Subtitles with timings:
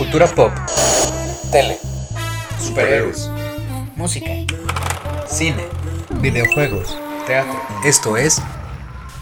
[0.00, 0.50] Cultura pop,
[1.52, 1.78] Tele.
[2.58, 3.30] superhéroes,
[3.96, 4.30] música,
[5.28, 5.62] cine,
[6.22, 6.96] videojuegos,
[7.26, 7.60] teatro.
[7.84, 8.40] Esto es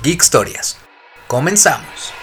[0.05, 0.79] Geek Historias.
[1.27, 2.15] Comenzamos.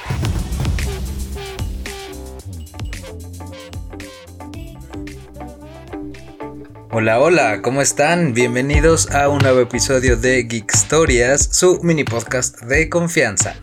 [6.91, 8.33] Hola, hola, ¿cómo están?
[8.33, 13.57] Bienvenidos a un nuevo episodio de Geek Historias, su mini podcast de confianza.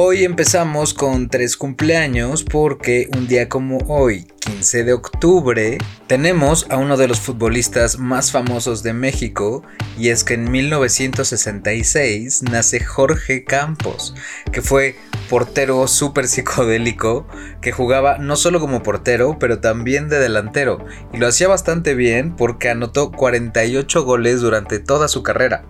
[0.00, 6.76] Hoy empezamos con tres cumpleaños porque un día como hoy, 15 de octubre, tenemos a
[6.76, 9.64] uno de los futbolistas más famosos de México
[9.98, 14.14] y es que en 1966 nace Jorge Campos,
[14.52, 14.94] que fue
[15.28, 17.26] portero súper psicodélico
[17.60, 20.78] que jugaba no solo como portero, pero también de delantero,
[21.12, 25.64] y lo hacía bastante bien porque anotó 48 goles durante toda su carrera.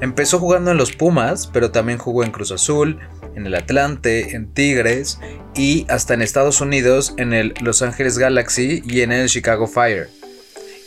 [0.00, 3.00] Empezó jugando en los Pumas, pero también jugó en Cruz Azul,
[3.36, 5.18] en el Atlante, en Tigres
[5.54, 10.08] y hasta en Estados Unidos en el Los Angeles Galaxy y en el Chicago Fire.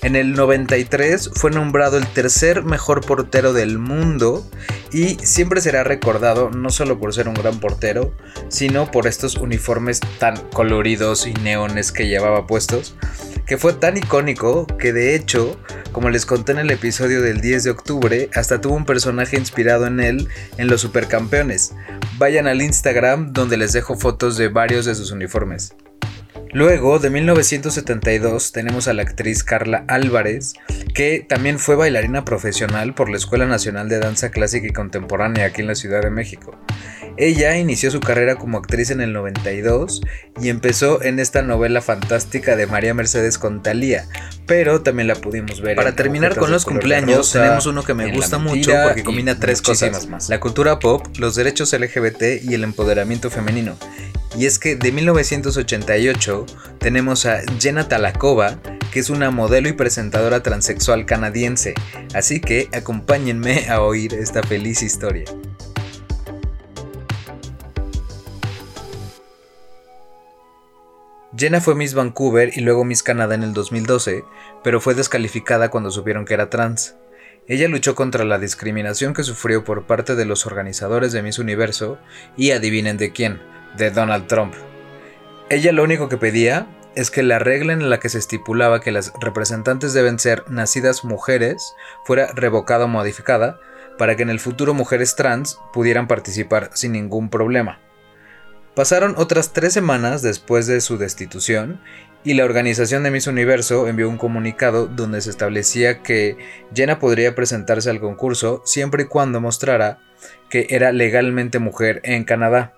[0.03, 4.47] En el 93 fue nombrado el tercer mejor portero del mundo
[4.91, 8.13] y siempre será recordado no solo por ser un gran portero,
[8.47, 12.95] sino por estos uniformes tan coloridos y neones que llevaba puestos,
[13.47, 15.59] que fue tan icónico que de hecho,
[15.97, 19.87] como les conté en el episodio del 10 de octubre, hasta tuvo un personaje inspirado
[19.87, 20.27] en él
[20.59, 21.73] en los Supercampeones.
[22.19, 25.73] Vayan al Instagram donde les dejo fotos de varios de sus uniformes.
[26.57, 30.55] Luego, de 1972, tenemos a la actriz Carla Álvarez,
[30.95, 35.61] que también fue bailarina profesional por la Escuela Nacional de Danza Clásica y Contemporánea aquí
[35.61, 36.57] en la Ciudad de México.
[37.15, 40.01] Ella inició su carrera como actriz en el 92
[40.41, 44.05] y empezó en esta novela fantástica de María Mercedes con Thalía,
[44.47, 45.75] pero también la pudimos ver.
[45.75, 50.07] Para terminar con los cumpleaños, tenemos uno que me gusta mucho porque combina tres cosas:
[50.07, 50.29] más.
[50.29, 53.77] la cultura pop, los derechos LGBT y el empoderamiento femenino.
[54.37, 56.45] Y es que de 1988
[56.77, 58.59] tenemos a Jenna Talakova,
[58.91, 61.73] que es una modelo y presentadora transexual canadiense.
[62.13, 65.25] Así que acompáñenme a oír esta feliz historia.
[71.35, 74.23] Jenna fue Miss Vancouver y luego Miss Canadá en el 2012,
[74.63, 76.95] pero fue descalificada cuando supieron que era trans.
[77.47, 81.97] Ella luchó contra la discriminación que sufrió por parte de los organizadores de Miss Universo
[82.35, 83.39] y adivinen de quién,
[83.75, 84.53] de Donald Trump.
[85.49, 88.91] Ella lo único que pedía es que la regla en la que se estipulaba que
[88.91, 91.73] las representantes deben ser nacidas mujeres
[92.05, 93.59] fuera revocada o modificada
[93.97, 97.79] para que en el futuro mujeres trans pudieran participar sin ningún problema.
[98.75, 101.81] Pasaron otras tres semanas después de su destitución
[102.23, 106.37] y la organización de Miss Universo envió un comunicado donde se establecía que
[106.75, 109.99] Jenna podría presentarse al concurso siempre y cuando mostrara
[110.49, 112.73] que era legalmente mujer en Canadá.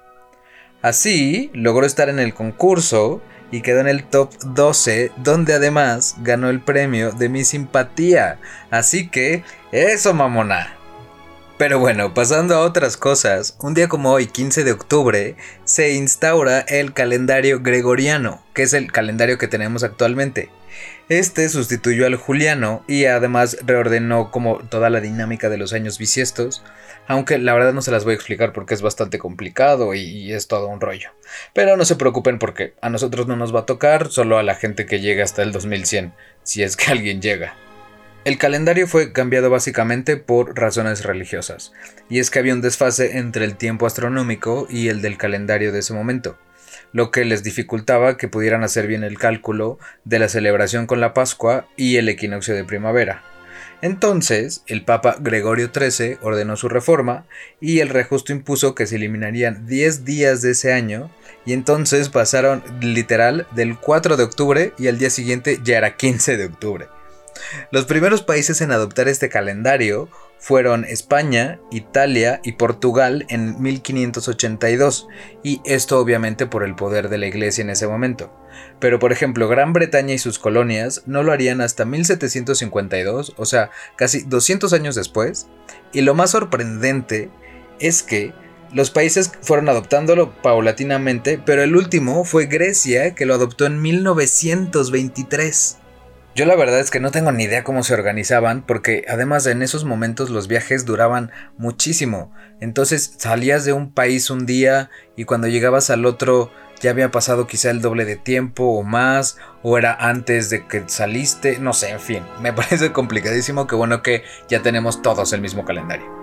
[0.81, 6.49] Así, logró estar en el concurso y quedó en el top 12, donde además ganó
[6.49, 8.39] el premio de mi simpatía.
[8.71, 10.75] Así que, eso mamona.
[11.57, 15.35] Pero bueno, pasando a otras cosas, un día como hoy, 15 de octubre,
[15.65, 20.49] se instaura el calendario gregoriano, que es el calendario que tenemos actualmente.
[21.09, 26.63] Este sustituyó al juliano y además reordenó como toda la dinámica de los años bisiestos,
[27.07, 30.47] aunque la verdad no se las voy a explicar porque es bastante complicado y, es
[30.47, 31.09] todo un rollo.
[31.53, 34.53] Pero no se preocupen porque a nosotros no nos va a tocar, solo a la
[34.53, 36.13] gente que llega hasta el 2100,
[36.43, 37.55] si es que alguien llega.
[38.25, 41.73] El calendario fue cambiado básicamente por razones religiosas,
[42.09, 45.79] y es que había un desfase entre el tiempo astronómico y el del calendario de
[45.79, 46.37] ese momento,
[46.91, 51.13] lo que les dificultaba que pudieran hacer bien el cálculo de la celebración con la
[51.13, 53.23] Pascua y el equinoccio de primavera.
[53.81, 57.25] Entonces, el Papa Gregorio XIII ordenó su reforma
[57.61, 61.09] y el reajusto impuso que se eliminarían 10 días de ese año
[61.45, 66.35] y entonces pasaron literal del 4 de octubre y al día siguiente ya era 15
[66.35, 66.87] de octubre.
[67.71, 70.09] Los primeros países en adoptar este calendario
[70.39, 75.07] fueron España, Italia y Portugal en 1582,
[75.43, 78.33] y esto obviamente por el poder de la iglesia en ese momento.
[78.79, 83.69] Pero por ejemplo, Gran Bretaña y sus colonias no lo harían hasta 1752, o sea,
[83.97, 85.47] casi 200 años después,
[85.91, 87.29] y lo más sorprendente
[87.79, 88.33] es que
[88.71, 95.77] los países fueron adoptándolo paulatinamente, pero el último fue Grecia, que lo adoptó en 1923.
[96.35, 99.61] Yo la verdad es que no tengo ni idea cómo se organizaban, porque además en
[99.61, 102.31] esos momentos los viajes duraban muchísimo.
[102.61, 107.47] Entonces salías de un país un día y cuando llegabas al otro ya había pasado
[107.47, 111.89] quizá el doble de tiempo o más, o era antes de que saliste, no sé,
[111.89, 116.18] en fin, me parece complicadísimo que bueno que ya tenemos todos el mismo calendario.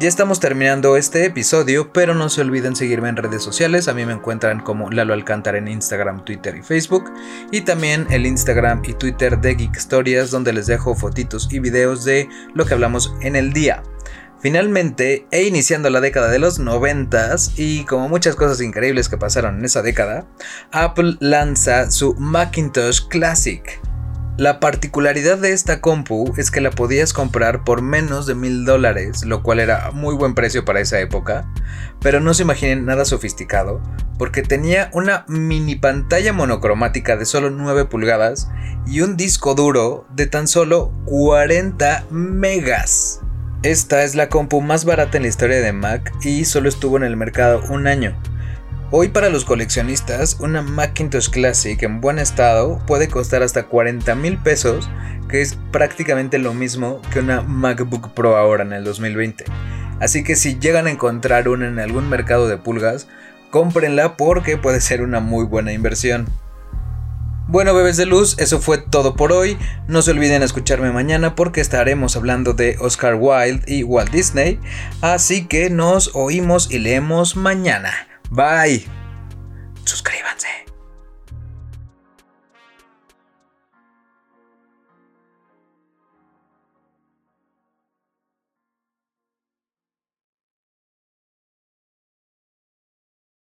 [0.00, 3.86] Ya estamos terminando este episodio, pero no se olviden seguirme en redes sociales.
[3.86, 7.12] A mí me encuentran como Lalo Alcántara en Instagram, Twitter y Facebook.
[7.52, 12.04] Y también el Instagram y Twitter de Geek Stories, donde les dejo fotitos y videos
[12.04, 13.82] de lo que hablamos en el día.
[14.40, 19.58] Finalmente, e iniciando la década de los 90 y como muchas cosas increíbles que pasaron
[19.58, 20.26] en esa década,
[20.72, 23.80] Apple lanza su Macintosh Classic.
[24.38, 29.26] La particularidad de esta compu es que la podías comprar por menos de mil dólares,
[29.26, 31.46] lo cual era muy buen precio para esa época,
[32.00, 33.82] pero no se imaginen nada sofisticado,
[34.18, 38.48] porque tenía una mini pantalla monocromática de solo 9 pulgadas
[38.86, 43.20] y un disco duro de tan solo 40 megas.
[43.62, 47.04] Esta es la compu más barata en la historia de Mac y solo estuvo en
[47.04, 48.18] el mercado un año.
[48.94, 54.36] Hoy para los coleccionistas, una Macintosh Classic en buen estado puede costar hasta 40 mil
[54.36, 54.90] pesos,
[55.30, 59.46] que es prácticamente lo mismo que una MacBook Pro ahora en el 2020.
[59.98, 63.08] Así que si llegan a encontrar una en algún mercado de pulgas,
[63.48, 66.26] cómprenla porque puede ser una muy buena inversión.
[67.48, 69.56] Bueno, bebés de luz, eso fue todo por hoy.
[69.88, 74.60] No se olviden escucharme mañana porque estaremos hablando de Oscar Wilde y Walt Disney.
[75.00, 78.11] Así que nos oímos y leemos mañana.
[78.32, 78.82] Bye.
[79.84, 80.48] Suscríbanse.